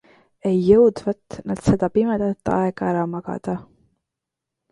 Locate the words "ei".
0.51-0.55